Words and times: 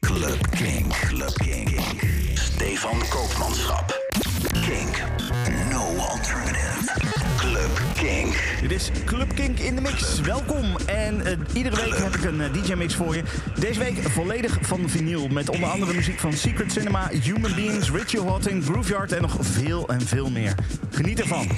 Club 0.00 0.50
Kink. 0.50 0.92
Club 0.92 1.32
Kink. 1.34 1.80
Stefan 2.34 2.98
Koopmanschap. 3.08 3.98
Kink. 4.52 5.02
No 5.70 5.96
alternative. 5.98 6.92
Club 7.36 7.80
Kink. 7.94 8.34
Dit 8.60 8.70
is 8.70 8.90
Club 9.04 9.34
Kink 9.34 9.58
in 9.58 9.74
de 9.74 9.80
mix. 9.80 10.20
Welkom. 10.20 10.76
En 10.86 11.26
eh, 11.26 11.36
iedere 11.54 11.76
week 11.76 11.96
heb 11.96 12.14
ik 12.14 12.24
een 12.24 12.52
DJ-mix 12.52 12.94
voor 12.94 13.16
je. 13.16 13.22
Deze 13.58 13.78
week 13.78 13.98
volledig 14.10 14.58
van 14.60 14.88
vinyl. 14.88 15.28
Met 15.28 15.48
onder 15.48 15.68
andere 15.68 15.94
muziek 15.94 16.18
van 16.18 16.32
Secret 16.32 16.72
Cinema, 16.72 17.08
Human 17.22 17.54
Beings, 17.54 17.90
Ritual 17.90 18.26
Hotting, 18.26 18.64
Grooveyard 18.64 19.12
en 19.12 19.22
nog 19.22 19.36
veel 19.40 19.88
en 19.88 20.00
veel 20.00 20.30
meer. 20.30 20.54
Geniet 20.90 21.20
ervan. 21.20 21.48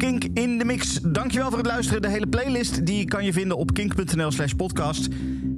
Kink 0.00 0.24
in 0.34 0.58
de 0.58 0.64
mix. 0.64 1.00
Dankjewel 1.02 1.48
voor 1.48 1.58
het 1.58 1.66
luisteren. 1.66 2.02
De 2.02 2.08
hele 2.08 2.26
playlist 2.26 2.86
die 2.86 3.04
kan 3.04 3.24
je 3.24 3.32
vinden 3.32 3.56
op 3.56 3.74
kink.nl 3.74 4.30
slash 4.30 4.52
podcast. 4.52 5.08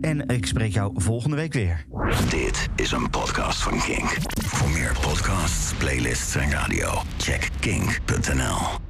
En 0.01 0.29
ik 0.29 0.47
spreek 0.47 0.73
jou 0.73 0.93
volgende 0.95 1.37
week 1.37 1.53
weer. 1.53 1.85
Dit 2.29 2.69
is 2.77 2.93
een 2.93 3.11
podcast 3.11 3.63
van 3.63 3.81
Kink. 3.81 4.17
Voor 4.45 4.71
meer 4.71 4.97
podcasts, 5.01 5.75
playlists 5.75 6.35
en 6.35 6.51
radio, 6.51 7.03
check 7.17 7.49
kink.nl. 7.61 8.82